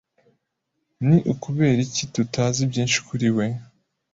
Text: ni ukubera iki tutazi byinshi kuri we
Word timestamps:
ni 1.07 1.17
ukubera 1.33 1.79
iki 1.87 2.03
tutazi 2.13 2.61
byinshi 2.71 2.97
kuri 3.07 3.27
we 3.37 3.45